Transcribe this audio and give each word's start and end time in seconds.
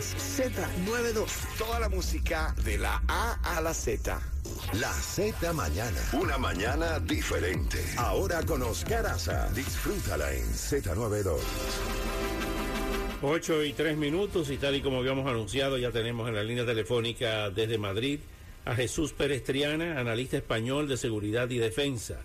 Conoces 0.00 0.40
Z92, 0.40 1.58
toda 1.58 1.78
la 1.78 1.88
música 1.90 2.54
de 2.64 2.78
la 2.78 3.02
A 3.06 3.56
a 3.56 3.60
la 3.60 3.74
Z. 3.74 4.18
La 4.80 4.90
Z 4.94 5.52
Mañana. 5.52 6.00
Una 6.14 6.38
mañana 6.38 6.98
diferente. 7.00 7.78
Ahora 7.98 8.42
con 8.42 8.62
Oscar 8.62 9.04
Aza. 9.04 9.50
Disfrútala 9.52 10.32
en 10.32 10.46
Z92. 10.46 11.40
8 13.20 13.64
y 13.64 13.72
3 13.74 13.98
minutos 13.98 14.48
y 14.48 14.56
tal 14.56 14.76
y 14.76 14.80
como 14.80 15.00
habíamos 15.00 15.28
anunciado 15.28 15.76
ya 15.76 15.90
tenemos 15.90 16.26
en 16.30 16.36
la 16.36 16.44
línea 16.44 16.64
telefónica 16.64 17.50
desde 17.50 17.76
Madrid 17.76 18.20
a 18.64 18.74
Jesús 18.74 19.12
Pérez 19.12 19.44
Triana, 19.44 20.00
analista 20.00 20.38
español 20.38 20.88
de 20.88 20.96
seguridad 20.96 21.50
y 21.50 21.58
defensa. 21.58 22.20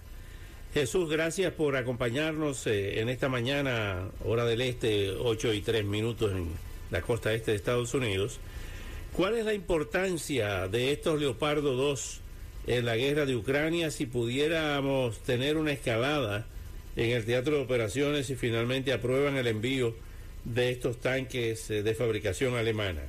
Jesús, 0.74 1.10
gracias 1.10 1.52
por 1.52 1.76
acompañarnos 1.76 2.68
eh, 2.68 3.02
en 3.02 3.10
esta 3.10 3.28
mañana, 3.28 4.08
hora 4.24 4.46
del 4.46 4.62
este, 4.62 5.12
8 5.12 5.52
y 5.52 5.62
3 5.62 5.84
minutos 5.84 6.32
en 6.32 6.75
la 6.92 7.02
costa 7.02 7.34
este 7.34 7.52
de 7.52 7.58
Estados 7.58 7.94
Unidos. 7.94 8.40
¿Cuál 9.14 9.38
es 9.38 9.46
la 9.46 9.54
importancia 9.54 10.68
de 10.68 10.92
estos 10.92 11.20
Leopardo 11.20 11.74
2 11.74 12.22
en 12.68 12.86
la 12.86 12.98
guerra 12.98 13.26
de 13.26 13.36
Ucrania 13.36 13.92
si 13.92 14.06
pudiéramos 14.06 15.20
tener 15.20 15.58
una 15.58 15.72
escalada 15.72 16.46
en 16.96 17.12
el 17.12 17.26
teatro 17.26 17.56
de 17.56 17.64
operaciones 17.64 18.30
y 18.30 18.36
finalmente 18.36 18.94
aprueban 18.94 19.38
el 19.38 19.48
envío 19.48 19.96
de 20.44 20.72
estos 20.72 21.00
tanques 21.00 21.70
eh, 21.70 21.84
de 21.84 21.96
fabricación 21.96 22.56
alemana? 22.56 23.02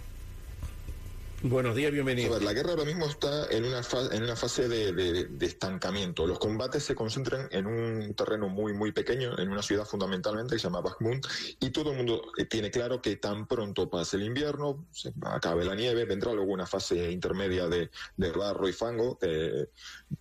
Buenos 1.48 1.76
días, 1.76 1.92
bienvenido. 1.92 2.30
A 2.34 2.38
ver, 2.38 2.42
la 2.42 2.52
guerra 2.52 2.70
ahora 2.70 2.84
mismo 2.84 3.06
está 3.06 3.46
en 3.50 3.64
una, 3.64 3.80
fa- 3.84 4.12
en 4.12 4.24
una 4.24 4.34
fase 4.34 4.68
de, 4.68 5.28
estancamiento. 5.42 6.26
Los 6.26 6.40
combates 6.40 6.82
se 6.82 6.96
concentran 6.96 7.46
en 7.52 7.66
un 7.66 8.14
terreno 8.14 8.48
muy, 8.48 8.72
muy 8.72 8.90
pequeño, 8.90 9.38
en 9.38 9.50
una 9.50 9.62
ciudad 9.62 9.84
fundamentalmente 9.84 10.56
que 10.56 10.58
se 10.58 10.64
llama 10.64 10.80
Bakhmut, 10.80 11.24
y 11.60 11.70
todo 11.70 11.92
el 11.92 11.98
mundo 11.98 12.20
eh, 12.36 12.46
tiene 12.46 12.72
claro 12.72 13.00
que 13.00 13.14
tan 13.14 13.46
pronto 13.46 13.88
pase 13.88 14.16
el 14.16 14.24
invierno, 14.24 14.86
se 14.90 15.12
acabe 15.22 15.64
la 15.64 15.76
nieve, 15.76 16.04
vendrá 16.04 16.32
luego 16.32 16.52
una 16.52 16.66
fase 16.66 17.12
intermedia 17.12 17.68
de, 17.68 17.90
barro 18.16 18.68
y 18.68 18.72
fango 18.72 19.16
eh, 19.22 19.68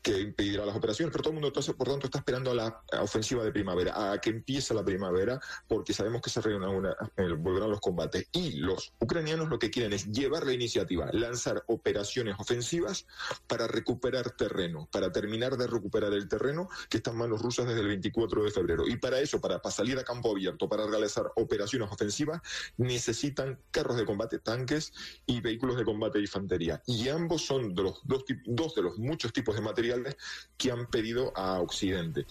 que 0.04 0.20
impedirá 0.20 0.64
las 0.64 0.76
operaciones, 0.76 1.12
pero 1.12 1.24
todo 1.24 1.34
el 1.34 1.42
mundo, 1.42 1.52
por 1.76 1.88
tanto, 1.88 2.06
está 2.06 2.20
esperando 2.20 2.52
a 2.52 2.54
la 2.54 2.84
ofensiva 3.02 3.44
de 3.44 3.52
primavera, 3.52 4.12
a 4.12 4.22
que 4.22 4.30
empiece 4.30 4.76
la 4.76 4.86
primavera, 4.86 5.40
porque 5.68 5.92
sabemos 5.92 6.22
que 6.22 6.30
se 6.30 6.40
reúnan 6.40 6.70
una, 6.70 6.92
eh, 7.18 7.34
volverán 7.36 7.72
los 7.72 7.82
combates. 7.82 8.28
Y 8.32 8.58
los 8.58 8.94
ucranianos 9.00 9.50
lo 9.50 9.58
que 9.58 9.72
quieren 9.72 9.92
es 9.92 10.12
llevar 10.12 10.46
la 10.46 10.54
iniciativa, 10.54 11.10
lanzar 11.16 11.64
operaciones 11.68 12.36
ofensivas 12.40 13.06
para 13.48 13.68
recuperar 13.68 14.32
terreno, 14.32 14.88
para 14.92 15.12
terminar 15.12 15.58
de 15.58 15.68
recuperar 15.68 16.14
el 16.14 16.28
terreno 16.28 16.70
que 16.90 16.98
está 16.98 17.12
en 17.12 17.18
manos 17.18 17.42
rusas 17.42 17.68
desde 17.68 17.82
el 17.82 17.88
24 17.88 18.44
de 18.44 18.52
febrero. 18.52 18.88
Y 18.88 18.98
para 18.98 19.20
eso, 19.20 19.40
para, 19.42 19.60
salir 19.72 19.98
a 19.98 20.04
campo 20.04 20.32
abierto, 20.32 20.70
para 20.70 20.86
realizar 20.86 21.32
operaciones 21.36 21.90
ofensivas, 21.92 22.42
necesitan 22.78 23.60
carros 23.72 23.98
de 23.98 24.06
combate, 24.06 24.40
tanques 24.40 24.94
y 25.26 25.42
vehículos 25.42 25.78
de 25.78 25.86
combate 25.86 26.20
de 26.20 26.26
infantería. 26.26 26.82
Y 26.86 27.10
ambos 27.10 27.46
son 27.46 27.74
de 27.74 27.84
los 27.84 28.02
dos, 28.06 28.24
dos 28.46 28.76
de 28.76 28.82
los 28.82 28.98
muchos 28.98 29.34
tipos 29.34 29.56
de 29.56 29.62
materiales 29.62 30.18
que 30.58 30.72
han 30.72 30.88
pedido 30.88 31.32
a 31.36 31.60
Occidente. 31.60 32.26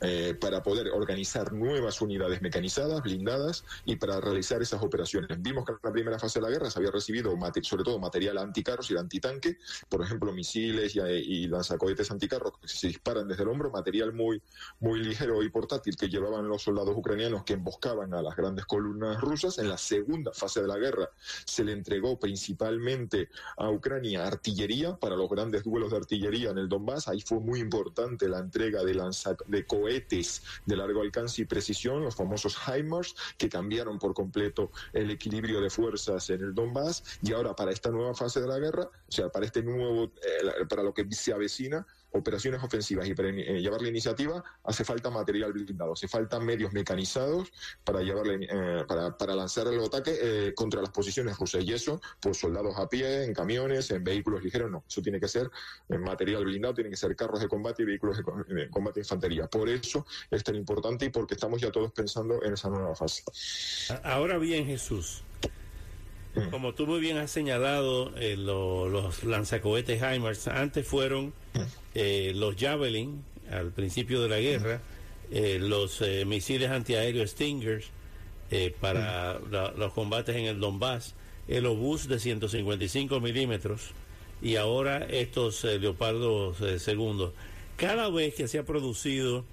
Eh, 0.00 0.36
para 0.40 0.62
poder 0.62 0.88
organizar 0.88 1.52
nuevas 1.52 2.00
unidades 2.00 2.42
mecanizadas, 2.42 3.02
blindadas 3.02 3.64
y 3.84 3.96
para 3.96 4.20
realizar 4.20 4.62
esas 4.62 4.82
operaciones. 4.82 5.40
Vimos 5.40 5.64
que 5.64 5.72
en 5.72 5.78
la 5.82 5.92
primera 5.92 6.18
fase 6.18 6.38
de 6.38 6.44
la 6.44 6.50
guerra 6.50 6.70
se 6.70 6.78
había 6.78 6.90
recibido 6.90 7.36
sobre 7.62 7.84
todo 7.84 7.98
material 7.98 8.38
anticarros 8.38 8.90
y 8.90 8.96
antitanque, 8.96 9.58
por 9.88 10.02
ejemplo 10.02 10.32
misiles 10.32 10.94
y, 10.96 11.00
y 11.00 11.48
lanzacohetes 11.48 12.10
anticarros 12.10 12.58
que 12.60 12.68
se 12.68 12.88
disparan 12.88 13.28
desde 13.28 13.42
el 13.42 13.48
hombro, 13.48 13.70
material 13.70 14.12
muy, 14.12 14.42
muy 14.80 15.00
ligero 15.00 15.42
y 15.42 15.48
portátil 15.48 15.96
que 15.96 16.08
llevaban 16.08 16.48
los 16.48 16.62
soldados 16.62 16.94
ucranianos 16.96 17.44
que 17.44 17.54
emboscaban 17.54 18.14
a 18.14 18.22
las 18.22 18.36
grandes 18.36 18.66
columnas 18.66 19.20
rusas. 19.20 19.58
En 19.58 19.68
la 19.68 19.78
segunda 19.78 20.32
fase 20.32 20.60
de 20.62 20.68
la 20.68 20.76
guerra 20.76 21.08
se 21.44 21.64
le 21.64 21.72
entregó 21.72 22.18
principalmente 22.18 23.28
a 23.56 23.70
Ucrania 23.70 24.26
artillería 24.26 24.96
para 24.96 25.16
los 25.16 25.28
grandes 25.30 25.64
duelos 25.64 25.90
de 25.90 25.98
artillería 25.98 26.50
en 26.50 26.58
el 26.58 26.68
Donbass. 26.68 27.08
Ahí 27.08 27.20
fue 27.20 27.40
muy 27.40 27.60
importante 27.60 28.28
la 28.28 28.38
entrega 28.38 28.84
de, 28.84 28.94
lanza, 28.94 29.36
de 29.46 29.66
cohetes 29.86 30.42
de 30.64 30.76
largo 30.76 31.00
alcance 31.00 31.42
y 31.42 31.44
precisión, 31.44 32.02
los 32.02 32.16
famosos 32.16 32.56
HIMARS, 32.66 33.14
que 33.38 33.48
cambiaron 33.48 33.98
por 33.98 34.14
completo 34.14 34.72
el 34.92 35.10
equilibrio 35.10 35.60
de 35.60 35.70
fuerzas 35.70 36.28
en 36.30 36.42
el 36.42 36.54
Donbass. 36.54 37.04
Y 37.22 37.32
ahora 37.32 37.54
para 37.54 37.70
esta 37.70 37.90
nueva 37.90 38.14
fase 38.14 38.40
de 38.40 38.48
la 38.48 38.58
guerra, 38.58 38.82
o 38.82 39.12
sea, 39.12 39.28
para 39.28 39.46
este 39.46 39.62
nuevo, 39.62 40.04
eh, 40.04 40.66
para 40.68 40.82
lo 40.82 40.92
que 40.92 41.06
se 41.12 41.32
avecina, 41.32 41.86
operaciones 42.16 42.62
ofensivas 42.62 43.06
y 43.08 43.14
para 43.14 43.28
eh, 43.30 43.60
llevar 43.60 43.82
la 43.82 43.88
iniciativa 43.88 44.42
hace 44.64 44.84
falta 44.84 45.10
material 45.10 45.52
blindado, 45.52 45.92
hace 45.92 46.08
falta 46.08 46.40
medios 46.40 46.72
mecanizados 46.72 47.50
para 47.84 48.00
llevarle, 48.02 48.46
eh, 48.50 48.84
para, 48.88 49.16
para 49.16 49.34
lanzar 49.34 49.66
el 49.68 49.80
ataque 49.82 50.16
eh, 50.20 50.52
contra 50.54 50.80
las 50.80 50.90
posiciones 50.90 51.38
rusas 51.38 51.64
y 51.64 51.72
eso, 51.72 52.00
pues 52.20 52.38
soldados 52.38 52.76
a 52.78 52.88
pie, 52.88 53.24
en 53.24 53.34
camiones, 53.34 53.90
en 53.90 54.02
vehículos 54.04 54.42
ligeros, 54.42 54.70
no, 54.70 54.84
eso 54.88 55.02
tiene 55.02 55.20
que 55.20 55.28
ser 55.28 55.50
en 55.88 56.00
material 56.02 56.44
blindado, 56.44 56.74
tiene 56.74 56.90
que 56.90 56.96
ser 56.96 57.14
carros 57.16 57.40
de 57.40 57.48
combate 57.48 57.82
y 57.82 57.86
vehículos 57.86 58.16
de, 58.18 58.22
co- 58.22 58.44
de 58.48 58.70
combate 58.70 59.00
de 59.00 59.04
infantería. 59.04 59.46
Por 59.46 59.68
eso 59.68 60.04
es 60.30 60.42
tan 60.42 60.54
importante 60.54 61.04
y 61.06 61.10
porque 61.10 61.34
estamos 61.34 61.60
ya 61.60 61.70
todos 61.70 61.92
pensando 61.92 62.42
en 62.42 62.54
esa 62.54 62.68
nueva 62.68 62.94
fase. 62.94 63.22
Ahora 64.02 64.38
bien, 64.38 64.66
Jesús, 64.66 65.25
como 66.50 66.74
tú 66.74 66.86
muy 66.86 67.00
bien 67.00 67.16
has 67.18 67.30
señalado, 67.30 68.12
eh, 68.18 68.36
lo- 68.36 68.88
los 68.88 69.24
lanzacohetes 69.24 70.02
HIMARS 70.02 70.48
antes 70.48 70.86
fueron 70.86 71.32
eh, 71.94 72.32
los 72.34 72.56
Javelin 72.56 73.22
al 73.50 73.70
principio 73.72 74.20
de 74.22 74.28
la 74.28 74.38
guerra, 74.40 74.80
eh, 75.30 75.58
los 75.60 76.00
eh, 76.02 76.24
misiles 76.24 76.70
antiaéreos 76.70 77.30
Stingers 77.30 77.86
eh, 78.50 78.74
para 78.80 79.40
la- 79.50 79.72
los 79.76 79.92
combates 79.92 80.36
en 80.36 80.44
el 80.44 80.60
Donbass, 80.60 81.14
el 81.48 81.66
obús 81.66 82.06
de 82.08 82.18
155 82.18 83.18
milímetros 83.20 83.90
y 84.42 84.56
ahora 84.56 84.98
estos 85.08 85.64
Leopardos 85.64 86.58
segundos. 86.82 87.32
Cada 87.76 88.08
vez 88.10 88.34
que 88.34 88.46
se 88.48 88.58
ha 88.58 88.64
producido 88.64 89.44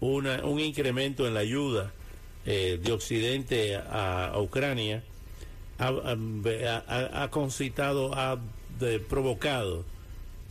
una- 0.00 0.44
un 0.44 0.58
incremento 0.60 1.26
en 1.26 1.34
la 1.34 1.40
ayuda 1.40 1.92
eh, 2.46 2.80
de 2.82 2.92
Occidente 2.92 3.76
a, 3.76 4.28
a 4.28 4.40
Ucrania, 4.40 5.02
ha, 5.80 7.28
concitado, 7.30 8.14
ha 8.14 8.38
provocado 9.08 9.84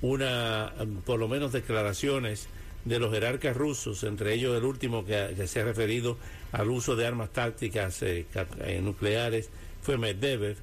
una, 0.01 0.73
um, 0.79 1.01
por 1.01 1.19
lo 1.19 1.27
menos 1.27 1.51
declaraciones 1.51 2.47
de 2.85 2.99
los 2.99 3.11
jerarcas 3.11 3.55
rusos, 3.55 4.03
entre 4.03 4.33
ellos 4.33 4.57
el 4.57 4.63
último 4.63 5.05
que, 5.05 5.47
se 5.47 5.61
ha 5.61 5.65
referido 5.65 6.17
al 6.51 6.69
uso 6.69 6.95
de 6.95 7.05
armas 7.05 7.31
tácticas 7.31 8.01
eh, 8.01 8.25
eh, 8.61 8.81
nucleares, 8.81 9.49
fue 9.81 9.97
Medvedev. 9.97 10.57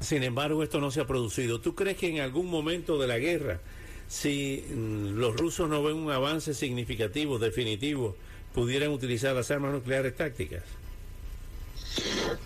Sin 0.00 0.22
embargo, 0.22 0.62
esto 0.62 0.80
no 0.80 0.90
se 0.90 1.00
ha 1.00 1.06
producido. 1.06 1.60
¿Tú 1.60 1.74
crees 1.74 1.96
que 1.96 2.08
en 2.08 2.20
algún 2.20 2.46
momento 2.46 2.98
de 2.98 3.06
la 3.06 3.18
guerra, 3.18 3.60
si 4.08 4.64
mm, 4.68 5.18
los 5.18 5.36
rusos 5.36 5.68
no 5.68 5.82
ven 5.82 5.96
un 5.96 6.10
avance 6.10 6.54
significativo, 6.54 7.38
definitivo, 7.38 8.16
pudieran 8.54 8.90
utilizar 8.90 9.34
las 9.34 9.50
armas 9.50 9.72
nucleares 9.72 10.16
tácticas? 10.16 10.62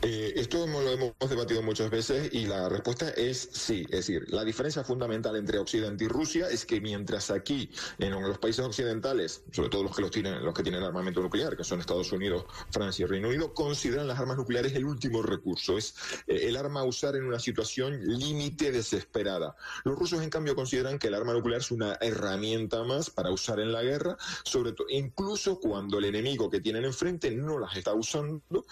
Eh, 0.03 0.35
esto 0.37 0.65
lo 0.65 0.91
hemos 0.93 1.13
debatido 1.29 1.61
muchas 1.61 1.91
veces 1.91 2.33
y 2.33 2.47
la 2.47 2.69
respuesta 2.69 3.11
es 3.11 3.49
sí. 3.53 3.83
Es 3.91 4.07
decir, 4.07 4.27
la 4.29 4.45
diferencia 4.45 4.85
fundamental 4.85 5.35
entre 5.35 5.59
Occidente 5.59 6.05
y 6.05 6.09
Rusia 6.09 6.49
es 6.49 6.65
que 6.65 6.81
mientras 6.81 7.33
aquí, 7.33 7.69
en 7.99 8.13
los 8.13 8.39
países 8.39 8.65
occidentales, 8.65 9.43
sobre 9.51 9.71
todo 9.71 9.83
los 9.83 9.97
que 9.97 10.03
los 10.03 10.13
tienen, 10.13 10.45
los 10.45 10.55
que 10.55 10.63
tienen 10.63 10.85
armamento 10.85 11.21
nuclear, 11.21 11.57
que 11.57 11.65
son 11.65 11.81
Estados 11.81 12.13
Unidos, 12.13 12.45
Francia 12.71 13.05
y 13.05 13.07
Reino 13.07 13.29
Unido, 13.29 13.53
consideran 13.55 14.07
las 14.07 14.21
armas 14.21 14.37
nucleares 14.37 14.73
el 14.75 14.85
último 14.85 15.21
recurso. 15.21 15.77
Es 15.77 15.97
eh, 16.29 16.43
el 16.45 16.57
arma 16.57 16.81
a 16.81 16.85
usar 16.85 17.17
en 17.17 17.25
una 17.25 17.41
situación 17.41 18.01
límite 18.01 18.71
desesperada. 18.71 19.57
Los 19.83 19.99
rusos, 19.99 20.23
en 20.23 20.31
cambio, 20.31 20.55
consideran 20.55 21.01
que 21.01 21.09
el 21.09 21.15
arma 21.15 21.33
nuclear 21.33 21.61
es 21.61 21.73
una 21.73 21.99
herramienta 22.01 22.85
más 22.85 23.11
para 23.11 23.33
usar 23.33 23.59
en 23.59 23.73
la 23.73 23.83
guerra, 23.83 24.17
sobre 24.45 24.73
todo 24.73 24.87
incluso 24.91 25.59
cuando 25.59 25.99
el 25.99 26.05
enemigo 26.05 26.49
que 26.49 26.61
tienen 26.61 26.85
enfrente 26.85 27.33
no 27.33 27.59
las 27.59 27.77
está 27.77 27.93
usando 27.95 28.65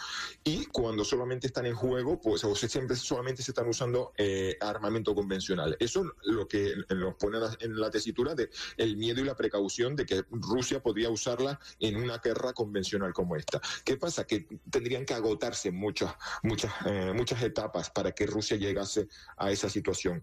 y 0.44 0.66
cuando 0.66 1.04
son 1.04 1.15
solamente 1.16 1.46
están 1.46 1.64
en 1.64 1.74
juego, 1.74 2.20
pues 2.20 2.44
o 2.44 2.54
siempre 2.54 2.94
solamente 2.94 3.42
se 3.42 3.50
están 3.50 3.66
usando 3.66 4.12
eh, 4.18 4.56
armamento 4.60 5.14
convencional. 5.14 5.74
Eso 5.80 6.04
lo 6.24 6.46
que 6.46 6.74
nos 6.94 7.14
pone 7.14 7.38
en 7.60 7.80
la 7.80 7.90
tesitura 7.90 8.34
de 8.34 8.50
el 8.76 8.98
miedo 8.98 9.22
y 9.22 9.24
la 9.24 9.34
precaución 9.34 9.96
de 9.96 10.04
que 10.04 10.24
Rusia 10.30 10.82
podría 10.82 11.08
usarla 11.08 11.58
en 11.80 11.96
una 11.96 12.18
guerra 12.18 12.52
convencional 12.52 13.14
como 13.14 13.34
esta. 13.34 13.62
¿Qué 13.82 13.96
pasa? 13.96 14.26
Que 14.26 14.46
tendrían 14.70 15.06
que 15.06 15.14
agotarse 15.14 15.70
muchas, 15.70 16.14
muchas, 16.42 16.72
eh, 16.84 17.12
muchas 17.14 17.42
etapas 17.42 17.88
para 17.88 18.12
que 18.12 18.26
Rusia 18.26 18.58
llegase 18.58 19.08
a 19.38 19.50
esa 19.50 19.70
situación. 19.70 20.20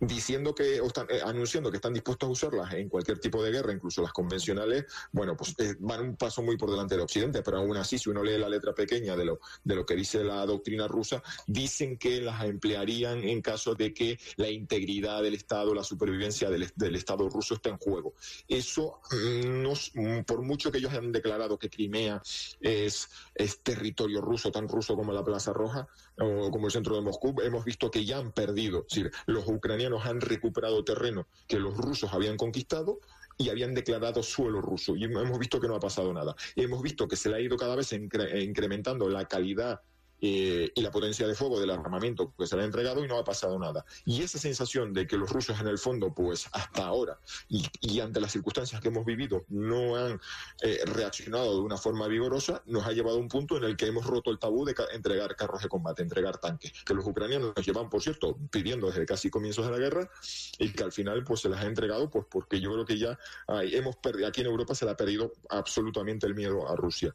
Diciendo 0.00 0.52
que, 0.52 0.80
o 0.80 0.88
están, 0.88 1.06
eh, 1.10 1.20
anunciando 1.24 1.70
que 1.70 1.76
están 1.76 1.94
dispuestos 1.94 2.28
a 2.28 2.32
usarlas 2.32 2.74
en 2.74 2.88
cualquier 2.88 3.20
tipo 3.20 3.40
de 3.40 3.52
guerra, 3.52 3.72
incluso 3.72 4.02
las 4.02 4.12
convencionales, 4.12 4.86
bueno, 5.12 5.36
pues 5.36 5.54
van 5.78 6.00
un 6.00 6.16
paso 6.16 6.42
muy 6.42 6.56
por 6.56 6.70
delante 6.70 6.96
del 6.96 7.04
Occidente, 7.04 7.42
pero 7.42 7.58
aún 7.58 7.76
así, 7.76 7.98
si 7.98 8.10
uno 8.10 8.24
lee 8.24 8.36
la 8.36 8.48
letra 8.48 8.74
pequeña 8.74 9.14
de 9.14 9.24
lo, 9.24 9.38
de 9.62 9.76
lo 9.76 9.86
que 9.86 9.94
dice 9.94 10.23
la 10.24 10.44
doctrina 10.46 10.88
rusa, 10.88 11.22
dicen 11.46 11.98
que 11.98 12.20
las 12.20 12.44
emplearían 12.44 13.22
en 13.24 13.42
caso 13.42 13.74
de 13.74 13.92
que 13.92 14.18
la 14.36 14.48
integridad 14.48 15.22
del 15.22 15.34
Estado, 15.34 15.74
la 15.74 15.84
supervivencia 15.84 16.50
del, 16.50 16.94
Estado 16.94 17.28
ruso 17.28 17.54
esté 17.54 17.70
en 17.70 17.78
juego. 17.78 18.14
Eso, 18.48 19.00
mm, 19.10 19.66
mm, 19.94 20.24
por 20.24 20.42
mucho 20.42 20.70
que 20.70 20.78
ellos 20.78 20.92
hayan 20.92 21.12
declarado 21.12 21.58
que 21.58 21.70
Crimea 21.70 22.22
es, 22.60 23.08
es 23.34 23.60
territorio 23.62 24.20
ruso, 24.20 24.50
tan 24.50 24.68
ruso 24.68 24.96
como 24.96 25.12
la 25.12 25.24
Plaza 25.24 25.52
Roja 25.52 25.88
o 26.18 26.50
como 26.50 26.66
el 26.66 26.72
centro 26.72 26.96
de 26.96 27.02
Moscú, 27.02 27.34
hemos 27.42 27.64
visto 27.64 27.90
que 27.90 28.04
ya 28.04 28.18
han 28.18 28.32
perdido. 28.32 28.86
Es 28.88 29.10
los 29.26 29.46
ucranianos 29.48 30.04
han 30.06 30.20
recuperado 30.20 30.84
terreno 30.84 31.26
que 31.46 31.58
los 31.58 31.76
rusos 31.76 32.12
habían 32.12 32.36
conquistado 32.36 33.00
y 33.36 33.48
habían 33.48 33.74
declarado 33.74 34.22
suelo 34.22 34.60
ruso. 34.60 34.96
Y 34.96 35.04
hemos 35.04 35.38
visto 35.38 35.60
que 35.60 35.68
no 35.68 35.76
ha 35.76 35.80
pasado 35.80 36.12
nada. 36.12 36.34
hemos 36.56 36.82
visto 36.82 37.08
que 37.08 37.16
se 37.16 37.28
le 37.28 37.36
ha 37.36 37.40
ido 37.40 37.56
cada 37.56 37.76
vez 37.76 37.92
incrementando 37.92 39.08
la 39.08 39.26
calidad 39.26 39.80
eh, 40.20 40.70
y 40.74 40.80
la 40.80 40.90
potencia 40.90 41.26
de 41.26 41.34
fuego 41.34 41.60
del 41.60 41.70
armamento 41.70 42.32
que 42.38 42.46
se 42.46 42.56
le 42.56 42.62
ha 42.62 42.64
entregado 42.64 43.04
y 43.04 43.08
no 43.08 43.18
ha 43.18 43.24
pasado 43.24 43.58
nada. 43.58 43.84
Y 44.04 44.22
esa 44.22 44.38
sensación 44.38 44.92
de 44.92 45.06
que 45.06 45.16
los 45.16 45.30
rusos 45.30 45.60
en 45.60 45.66
el 45.68 45.78
fondo, 45.78 46.14
pues 46.14 46.48
hasta 46.52 46.86
ahora 46.86 47.18
y, 47.48 48.00
ante 48.00 48.20
las 48.20 48.32
circunstancias 48.32 48.80
que 48.80 48.88
hemos 48.88 49.04
vivido, 49.04 49.44
no 49.48 49.96
han 49.96 50.20
eh, 50.62 50.80
reaccionado 50.86 51.54
de 51.54 51.60
una 51.60 51.76
forma 51.76 52.06
vigorosa, 52.08 52.62
nos 52.66 52.86
ha 52.86 52.92
llevado 52.92 53.16
a 53.16 53.20
un 53.20 53.28
punto 53.28 53.56
en 53.56 53.64
el 53.64 53.76
que 53.76 53.86
hemos 53.86 54.06
roto 54.06 54.30
el 54.30 54.38
tabú 54.38 54.64
de 54.64 54.74
entregar 54.92 55.36
carros 55.36 55.62
de 55.62 55.68
combate, 55.68 56.02
entregar 56.02 56.38
tanques, 56.38 56.72
que 56.84 56.94
los 56.94 57.06
ucranianos 57.06 57.52
nos 57.56 57.66
llevan, 57.66 57.88
por 57.88 58.02
cierto, 58.02 58.36
pidiendo 58.50 58.88
desde 58.88 59.06
casi 59.06 59.30
comienzos 59.30 59.66
de 59.66 59.72
la 59.72 59.78
guerra 59.78 60.10
y 60.58 60.72
que 60.72 60.84
al 60.84 60.92
final 60.92 61.24
pues 61.24 61.40
se 61.40 61.48
las 61.48 61.62
ha 61.62 61.66
entregado 61.66 62.10
pues 62.10 62.26
porque 62.30 62.60
yo 62.60 62.72
creo 62.72 62.84
que 62.84 62.98
ya 62.98 63.18
hemos 63.48 63.96
perdido, 63.96 64.28
aquí 64.28 64.40
en 64.40 64.46
Europa 64.46 64.74
se 64.74 64.84
le 64.84 64.90
ha 64.92 64.96
perdido 64.96 65.32
absolutamente 65.48 66.26
el 66.26 66.34
miedo 66.34 66.68
a 66.68 66.76
Rusia 66.76 67.14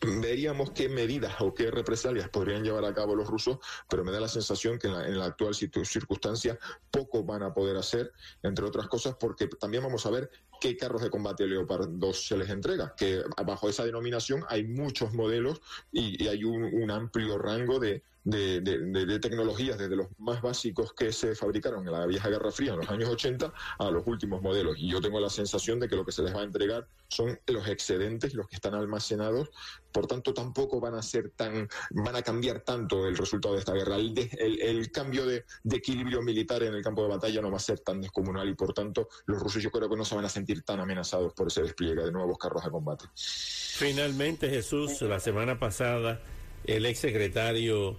veríamos 0.00 0.70
qué 0.72 0.88
medidas 0.88 1.34
o 1.40 1.54
qué 1.54 1.70
represalias 1.70 2.28
podrían 2.28 2.62
llevar 2.62 2.84
a 2.84 2.94
cabo 2.94 3.14
los 3.14 3.28
rusos, 3.28 3.58
pero 3.88 4.04
me 4.04 4.12
da 4.12 4.20
la 4.20 4.28
sensación 4.28 4.78
que 4.78 4.88
en 4.88 5.18
la, 5.18 5.24
actual 5.24 5.54
circunstancia 5.54 6.58
poco 6.90 7.24
van 7.24 7.42
a 7.42 7.52
poder 7.52 7.76
hacer, 7.76 8.12
entre 8.42 8.64
otras 8.64 8.88
cosas, 8.88 9.16
porque 9.18 9.46
también 9.46 9.82
vamos 9.82 10.04
a 10.06 10.10
ver 10.10 10.30
qué 10.60 10.76
carros 10.76 11.02
de 11.02 11.10
combate 11.10 11.46
Leopard 11.46 11.88
2 11.88 12.26
se 12.26 12.36
les 12.36 12.50
entrega, 12.50 12.94
que 12.96 13.22
bajo 13.44 13.68
esa 13.68 13.84
denominación 13.84 14.44
hay 14.48 14.64
muchos 14.64 15.12
modelos 15.12 15.60
y, 15.92 16.26
hay 16.28 16.44
un 16.44 16.90
amplio 16.90 17.38
rango 17.38 17.78
de, 17.78 18.02
de, 18.24 18.60
de, 18.60 19.18
tecnologías, 19.18 19.78
desde 19.78 19.96
los 19.96 20.08
más 20.18 20.40
básicos 20.40 20.94
que 20.94 21.12
se 21.12 21.34
fabricaron 21.34 21.86
en 21.86 21.92
la 21.92 22.06
vieja 22.06 22.30
Guerra 22.30 22.50
Fría 22.50 22.72
en 22.72 22.78
los 22.78 22.88
años 22.88 23.10
80 23.10 23.52
a 23.78 23.90
los 23.90 24.06
últimos 24.06 24.40
modelos. 24.40 24.76
Y 24.78 24.90
yo 24.90 25.00
tengo 25.00 25.20
la 25.20 25.28
sensación 25.28 25.78
de 25.78 25.88
que 25.88 25.96
lo 25.96 26.04
que 26.04 26.12
se 26.12 26.22
les 26.22 26.34
va 26.34 26.40
a 26.40 26.44
entregar 26.44 26.88
son 27.08 27.38
los 27.46 27.68
excedentes, 27.68 28.34
los 28.34 28.48
que 28.48 28.56
están 28.56 28.74
almacenados, 28.74 29.50
por 29.92 30.06
tanto 30.06 30.32
tampoco 30.32 30.80
van 30.80 30.94
a 30.94 31.02
ser 31.02 31.30
tan, 31.36 31.68
van 31.90 32.16
a 32.16 32.22
cambiar 32.22 32.60
tanto 32.60 33.06
el 33.06 33.16
resultado 33.16 33.54
de 33.54 33.60
esta 33.60 33.74
guerra. 33.74 33.96
El, 33.96 34.60
el, 34.60 34.90
cambio 34.90 35.26
de, 35.26 35.44
equilibrio 35.70 36.22
militar 36.22 36.62
en 36.62 36.74
el 36.74 36.82
campo 36.82 37.02
de 37.02 37.08
batalla 37.08 37.42
no 37.42 37.50
va 37.50 37.58
a 37.58 37.60
ser 37.60 37.80
tan 37.80 38.00
descomunal 38.00 38.48
y 38.48 38.54
por 38.54 38.72
tanto 38.72 39.08
los 39.26 39.40
rusos 39.40 39.62
yo 39.62 39.70
creo 39.70 39.88
que 39.88 39.96
no 39.96 40.04
se 40.04 40.14
van 40.14 40.24
a 40.24 40.28
sentir 40.28 40.53
tan 40.62 40.80
amenazados 40.80 41.32
por 41.32 41.48
ese 41.48 41.62
despliegue 41.62 42.02
de 42.02 42.12
nuevos 42.12 42.38
carros 42.38 42.64
de 42.64 42.70
combate. 42.70 43.04
Finalmente, 43.14 44.48
Jesús, 44.48 45.00
la 45.02 45.18
semana 45.18 45.58
pasada, 45.58 46.20
el 46.64 46.86
ex 46.86 47.00
secretario 47.00 47.96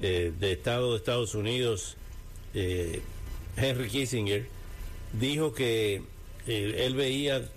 eh, 0.00 0.32
de 0.38 0.52
Estado 0.52 0.90
de 0.90 0.96
Estados 0.98 1.34
Unidos, 1.34 1.96
eh, 2.52 3.00
Henry 3.56 3.88
Kissinger, 3.88 4.46
dijo 5.12 5.52
que 5.52 6.02
eh, 6.46 6.84
él 6.86 6.94
veía 6.94 7.48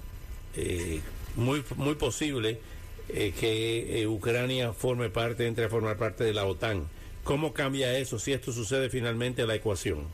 muy, 1.35 1.63
muy 1.75 1.95
posible 1.95 2.59
que 3.07 4.05
Ucrania 4.07 4.73
forme 4.73 5.09
parte, 5.09 5.45
entre 5.45 5.65
a 5.65 5.69
formar 5.69 5.97
parte 5.97 6.23
de 6.23 6.33
la 6.33 6.45
OTAN. 6.45 6.87
¿Cómo 7.23 7.53
cambia 7.53 7.97
eso 7.97 8.17
si 8.17 8.33
esto 8.33 8.51
sucede 8.51 8.89
finalmente 8.89 9.45
la 9.45 9.55
ecuación? 9.55 10.07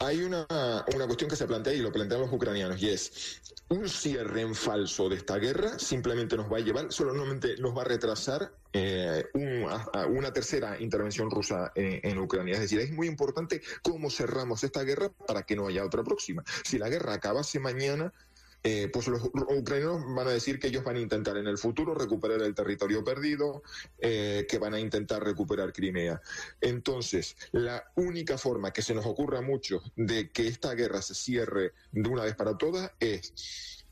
Hay 0.00 0.22
una, 0.22 0.46
una, 0.94 1.06
cuestión 1.06 1.28
que 1.28 1.36
se 1.36 1.46
plantea 1.46 1.74
y 1.74 1.80
lo 1.80 1.92
plantean 1.92 2.22
los 2.22 2.32
ucranianos 2.32 2.82
y 2.82 2.88
es 2.88 3.40
un 3.68 3.88
cierre 3.88 4.40
en 4.40 4.54
falso 4.54 5.08
de 5.08 5.16
esta 5.16 5.36
guerra 5.36 5.78
simplemente 5.78 6.36
nos 6.36 6.50
va 6.52 6.56
a 6.56 6.60
llevar, 6.60 6.92
solamente 6.92 7.56
nos 7.58 7.76
va 7.76 7.82
a 7.82 7.84
retrasar 7.84 8.50
eh, 8.72 9.24
una 9.34 10.32
tercera 10.32 10.80
intervención 10.80 11.30
rusa 11.30 11.72
en, 11.74 12.18
Ucrania. 12.18 12.54
Es 12.54 12.60
decir, 12.60 12.80
es 12.80 12.92
muy 12.92 13.08
importante 13.08 13.62
cómo 13.82 14.10
cerramos 14.10 14.64
esta 14.64 14.82
guerra 14.82 15.10
para 15.26 15.42
que 15.42 15.54
no 15.54 15.66
haya 15.66 15.84
otra 15.84 16.02
próxima. 16.02 16.44
Si 16.64 16.78
la 16.78 16.88
guerra 16.88 17.14
acabase 17.14 17.58
mañana, 17.58 18.12
eh, 18.62 18.90
pues 18.92 19.08
los 19.08 19.22
ucranianos 19.24 20.02
van 20.14 20.28
a 20.28 20.32
decir 20.32 20.58
que 20.58 20.66
ellos 20.66 20.84
van 20.84 20.96
a 20.96 21.00
intentar 21.00 21.36
en 21.36 21.46
el 21.46 21.56
futuro 21.56 21.94
recuperar 21.94 22.42
el 22.42 22.54
territorio 22.54 23.02
perdido, 23.02 23.62
eh, 23.98 24.46
que 24.48 24.58
van 24.58 24.74
a 24.74 24.80
intentar 24.80 25.24
recuperar 25.24 25.72
Crimea. 25.72 26.20
Entonces, 26.60 27.36
la 27.52 27.84
única 27.96 28.36
forma 28.36 28.72
que 28.72 28.82
se 28.82 28.94
nos 28.94 29.06
ocurra 29.06 29.40
mucho 29.40 29.82
de 29.96 30.30
que 30.30 30.46
esta 30.46 30.74
guerra 30.74 31.00
se 31.00 31.14
cierre 31.14 31.72
de 31.92 32.08
una 32.08 32.24
vez 32.24 32.34
para 32.36 32.58
todas 32.58 32.92
es 33.00 33.84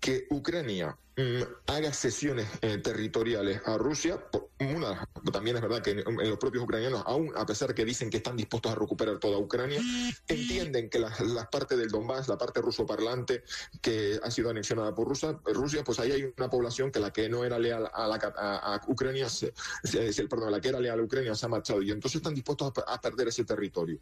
que 0.00 0.26
Ucrania 0.30 0.96
haga 1.66 1.92
sesiones 1.92 2.48
eh, 2.60 2.78
territoriales 2.78 3.60
a 3.66 3.78
Rusia, 3.78 4.18
una, 4.58 5.08
también 5.32 5.56
es 5.56 5.62
verdad 5.62 5.82
que 5.82 5.90
en, 5.90 6.16
los 6.28 6.38
propios 6.38 6.64
ucranianos, 6.64 7.02
aún 7.06 7.32
a 7.36 7.46
pesar 7.46 7.74
que 7.74 7.84
dicen 7.84 8.10
que 8.10 8.16
están 8.16 8.36
dispuestos 8.36 8.72
a 8.72 8.74
recuperar 8.74 9.18
toda 9.18 9.38
Ucrania, 9.38 9.80
entienden 10.26 10.90
que 10.90 10.98
las 10.98 11.20
la 11.20 11.48
partes 11.50 11.78
del 11.78 11.90
Donbass, 11.90 12.28
la 12.28 12.36
parte 12.36 12.60
ruso 12.60 12.86
parlante 12.86 13.44
que 13.80 14.18
ha 14.22 14.30
sido 14.30 14.50
anexionada 14.50 14.94
por 14.94 15.08
Rusia, 15.08 15.38
Rusia, 15.44 15.84
pues 15.84 16.00
ahí 16.00 16.12
hay 16.12 16.32
una 16.36 16.50
población 16.50 16.90
que 16.90 16.98
la 16.98 17.12
que 17.12 17.28
no 17.28 17.44
era 17.44 17.58
leal 17.58 17.88
a, 17.92 18.08
la, 18.08 18.16
a, 18.36 18.80
Ucrania, 18.88 19.28
se, 19.28 19.52
perdón, 20.28 20.50
la 20.50 20.60
que 20.60 20.68
era 20.68 20.80
leal 20.80 20.98
a 20.98 21.02
Ucrania 21.02 21.34
se 21.34 21.46
ha 21.46 21.48
marchado 21.48 21.82
y 21.82 21.90
entonces 21.90 22.16
están 22.16 22.34
dispuestos 22.34 22.72
a, 22.86 23.00
perder 23.00 23.28
ese 23.28 23.44
territorio. 23.44 23.98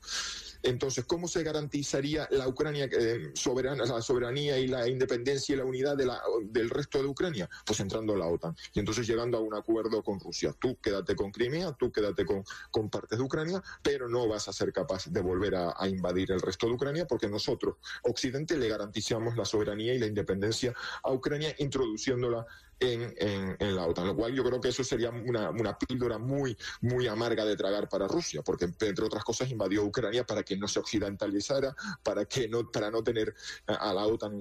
Entonces, 0.62 1.04
¿cómo 1.04 1.26
se 1.26 1.42
garantizaría 1.42 2.28
la 2.30 2.46
Ucrania 2.46 2.88
eh, 2.90 3.32
soberana, 3.34 3.84
la 3.84 4.00
soberanía 4.00 4.58
y 4.58 4.68
la 4.68 4.88
independencia 4.88 5.54
y 5.54 5.58
la 5.58 5.64
unidad 5.64 5.96
de 5.96 6.06
la, 6.06 6.22
del 6.44 6.70
resto 6.70 7.01
de 7.02 7.08
Ucrania? 7.08 7.48
Pues 7.66 7.80
entrando 7.80 8.14
a 8.14 8.18
la 8.18 8.26
OTAN 8.26 8.56
y 8.72 8.80
entonces 8.80 9.06
llegando 9.06 9.38
a 9.38 9.40
un 9.40 9.54
acuerdo 9.54 10.02
con 10.02 10.20
Rusia. 10.20 10.54
Tú 10.58 10.78
quédate 10.80 11.14
con 11.16 11.30
Crimea, 11.30 11.72
tú 11.72 11.90
quédate 11.90 12.24
con, 12.24 12.44
con 12.70 12.88
partes 12.90 13.18
de 13.18 13.24
Ucrania, 13.24 13.62
pero 13.82 14.08
no 14.08 14.28
vas 14.28 14.48
a 14.48 14.52
ser 14.52 14.72
capaz 14.72 15.06
de 15.06 15.20
volver 15.20 15.54
a, 15.54 15.74
a 15.76 15.88
invadir 15.88 16.32
el 16.32 16.40
resto 16.40 16.66
de 16.66 16.74
Ucrania 16.74 17.06
porque 17.06 17.28
nosotros, 17.28 17.76
Occidente, 18.04 18.56
le 18.56 18.68
garantizamos 18.68 19.36
la 19.36 19.44
soberanía 19.44 19.94
y 19.94 19.98
la 19.98 20.06
independencia 20.06 20.74
a 21.02 21.12
Ucrania 21.12 21.54
introduciéndola 21.58 22.46
en, 22.82 23.56
en, 23.58 23.76
la 23.76 23.86
OTAN, 23.86 24.06
lo 24.06 24.16
cual 24.16 24.34
yo 24.34 24.42
creo 24.42 24.60
que 24.60 24.68
eso 24.68 24.82
sería 24.82 25.10
una, 25.10 25.50
una 25.50 25.78
píldora 25.78 26.18
muy, 26.18 26.56
muy 26.80 27.06
amarga 27.06 27.44
de 27.44 27.56
tragar 27.56 27.88
para 27.88 28.08
Rusia, 28.08 28.42
porque 28.42 28.64
entre 28.64 29.04
otras 29.04 29.24
cosas 29.24 29.50
invadió 29.50 29.84
Ucrania 29.84 30.24
para 30.24 30.42
que 30.42 30.56
no 30.56 30.66
se 30.68 30.80
occidentalizara, 30.80 31.74
para 32.02 32.24
que 32.24 32.48
no, 32.48 32.70
para 32.70 32.90
no 32.90 33.02
tener 33.02 33.34
a 33.66 33.92
la 33.92 34.06
OTAN 34.06 34.40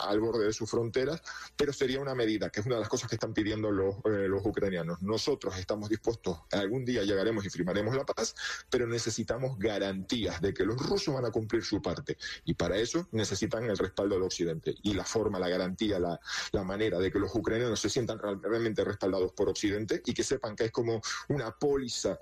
al 0.00 0.20
borde 0.20 0.46
de 0.46 0.52
sus 0.52 0.70
fronteras, 0.70 1.22
pero 1.56 1.72
sería 1.72 2.00
una 2.00 2.14
medida 2.14 2.50
que 2.50 2.60
es 2.60 2.66
una 2.66 2.76
de 2.76 2.80
las 2.80 2.88
cosas 2.88 3.08
que 3.08 3.16
están 3.16 3.34
pidiendo 3.34 3.70
los, 3.70 3.96
eh, 4.04 4.28
los 4.28 4.44
ucranianos. 4.44 5.02
Nosotros 5.02 5.58
estamos 5.58 5.88
dispuestos, 5.88 6.38
algún 6.52 6.84
día 6.84 7.02
llegaremos 7.02 7.44
y 7.44 7.50
firmaremos 7.50 7.94
la 7.94 8.04
paz, 8.04 8.34
pero 8.70 8.86
necesitamos 8.86 9.58
garantías 9.58 10.40
de 10.40 10.54
que 10.54 10.64
los 10.64 10.76
rusos 10.76 11.14
van 11.14 11.24
a 11.24 11.30
cumplir 11.30 11.64
su 11.64 11.82
parte 11.82 12.16
y 12.44 12.54
para 12.54 12.76
eso 12.76 13.08
necesitan 13.12 13.64
el 13.64 13.76
respaldo 13.76 14.14
del 14.14 14.24
Occidente 14.24 14.74
y 14.82 14.94
la 14.94 15.04
forma, 15.04 15.38
la 15.38 15.48
garantía, 15.48 15.98
la, 15.98 16.18
la 16.52 16.64
manera 16.64 16.98
de 16.98 17.10
que 17.10 17.18
los 17.18 17.34
ucranianos 17.34 17.65
no 17.68 17.76
se 17.76 17.88
sientan 17.88 18.18
realmente 18.18 18.84
respaldados 18.84 19.32
por 19.32 19.48
Occidente 19.48 20.02
y 20.04 20.14
que 20.14 20.22
sepan 20.22 20.56
que 20.56 20.66
es 20.66 20.72
como 20.72 21.00
una 21.28 21.50
póliza 21.50 22.18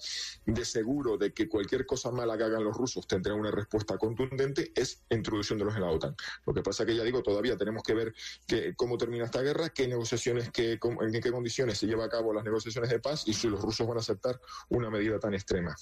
de 0.47 0.65
seguro 0.65 1.17
de 1.17 1.33
que 1.33 1.49
cualquier 1.49 1.87
cosa 1.87 2.11
mala 2.11 2.37
que 2.37 2.45
hagan 2.45 2.65
los 2.65 2.77
rusos 2.77 3.07
tendrá 3.07 3.35
una 3.35 3.51
respuesta 3.51 3.99
contundente, 3.99 4.73
es 4.75 5.03
introduciéndolos 5.11 5.75
en 5.75 5.83
la 5.83 5.91
OTAN. 5.91 6.17
Lo 6.47 6.55
que 6.55 6.63
pasa 6.63 6.85
que 6.85 6.97
ya 6.97 7.03
digo, 7.03 7.23
todavía 7.23 7.57
tenemos 7.57 7.83
que 7.83 7.95
ver 7.95 8.15
que, 8.47 8.75
cómo 8.75 8.99
termina 8.99 9.25
esta 9.25 9.43
guerra, 9.43 9.71
qué 9.71 9.89
negociaciones, 9.89 10.51
qué, 10.51 10.79
en 10.83 11.21
qué 11.21 11.31
condiciones 11.31 11.79
se 11.79 11.87
lleva 11.87 12.05
a 12.05 12.09
cabo 12.09 12.33
las 12.33 12.45
negociaciones 12.45 12.91
de 12.91 12.99
paz 13.01 13.25
y 13.27 13.35
si 13.35 13.49
los 13.49 13.61
rusos 13.61 13.87
van 13.87 13.99
a 13.99 14.01
aceptar 14.01 14.41
una 14.69 14.91
medida 14.91 15.19
tan 15.19 15.35
extrema. 15.35 15.75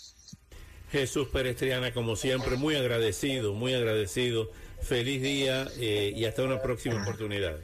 Jesús 0.91 1.29
Perestriana, 1.29 1.95
como 1.95 2.17
siempre, 2.17 2.57
muy 2.57 2.77
agradecido, 2.77 3.55
muy 3.55 3.73
agradecido. 3.73 4.51
Feliz 4.83 5.23
día 5.23 5.67
eh, 5.79 6.13
y 6.15 6.27
hasta 6.27 6.43
una 6.43 6.61
próxima 6.61 7.01
oportunidad. 7.01 7.57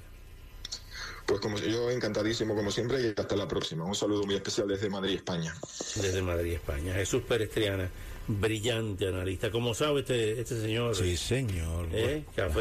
Pues 1.29 1.43
como 1.43 1.59
yo 1.59 1.91
encantadísimo 1.91 2.57
como 2.57 2.71
siempre 2.71 3.03
y 3.03 3.09
hasta 3.09 3.37
la 3.37 3.47
próxima. 3.47 3.85
Un 3.85 3.95
saludo 3.95 4.25
muy 4.25 4.35
especial 4.35 4.67
desde 4.67 4.89
Madrid, 4.89 5.17
España. 5.17 5.55
Desde 5.97 6.23
Madrid, 6.23 6.55
España. 6.55 6.95
Jesús 6.95 7.23
Perestriana, 7.29 7.91
brillante 8.27 9.09
analista. 9.09 9.51
Como 9.51 9.75
sabe 9.75 10.01
este, 10.01 10.41
este 10.41 10.59
señor. 10.59 10.97
Sí, 10.97 11.19
señor. 11.19 11.89
¿eh? 11.93 12.25
Café 12.35 12.55